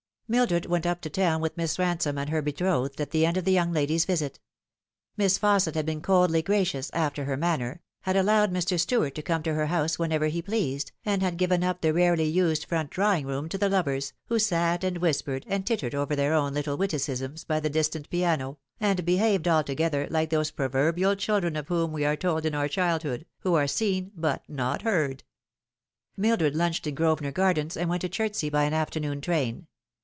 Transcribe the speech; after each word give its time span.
Mildred 0.33 0.65
went 0.67 0.85
up 0.85 1.01
to 1.01 1.09
town 1.09 1.41
with 1.41 1.57
Miss 1.57 1.77
Ransome 1.77 2.17
and 2.17 2.29
her 2.29 2.41
Lfora 2.41 2.45
Scripta 2.45 2.63
Manet 2.63 2.93
325 2.95 2.95
betrothed 2.95 3.01
at 3.01 3.11
the 3.11 3.25
end 3.25 3.35
of 3.35 3.43
the 3.43 3.51
young 3.51 3.71
lady's 3.73 4.05
visit. 4.05 4.39
Miss 5.17 5.37
Fausset 5.37 5.75
had 5.75 5.85
been 5.85 6.01
coldly 6.01 6.41
gracious, 6.41 6.89
after 6.93 7.25
her 7.25 7.35
manner, 7.35 7.81
had 8.03 8.15
allowed 8.15 8.53
Mr. 8.53 8.79
Stuart 8.79 9.13
to 9.15 9.21
come 9.21 9.43
to 9.43 9.53
her 9.55 9.65
house 9.65 9.99
whenever 9.99 10.27
he 10.27 10.41
pleased, 10.41 10.93
and 11.03 11.21
had 11.21 11.35
given 11.35 11.65
up 11.65 11.81
the 11.81 11.91
rarely 11.91 12.23
used 12.29 12.63
front 12.63 12.89
drawing 12.91 13.25
room 13.25 13.49
to 13.49 13.57
the 13.57 13.67
lovers, 13.67 14.13
who 14.27 14.39
sat 14.39 14.85
and 14.85 14.99
whispered 14.99 15.43
and 15.49 15.67
tittered 15.67 15.93
over 15.93 16.15
their 16.15 16.33
own 16.33 16.53
little 16.53 16.77
witticisms, 16.77 17.43
by 17.43 17.59
the 17.59 17.69
distant 17.69 18.09
piano, 18.09 18.57
and 18.79 19.03
behaved 19.03 19.49
altogether 19.49 20.07
like 20.09 20.29
those 20.29 20.49
pro 20.49 20.69
verbial 20.69 21.13
children 21.17 21.57
of 21.57 21.67
whom 21.67 21.91
we 21.91 22.05
are 22.05 22.15
told 22.15 22.45
in 22.45 22.55
our 22.55 22.69
childhood, 22.69 23.25
who 23.39 23.53
are 23.55 23.67
seen 23.67 24.13
but 24.15 24.43
not 24.47 24.83
heard. 24.83 25.25
Mildred 26.15 26.55
lunched 26.55 26.87
in 26.87 26.95
Grosvenor 26.95 27.33
Gardens, 27.33 27.75
and 27.75 27.89
went 27.89 28.03
to 28.03 28.07
Chertsey 28.07 28.49
by 28.49 28.63
an 28.63 28.73
afternoon 28.73 29.19
train. 29.19 29.67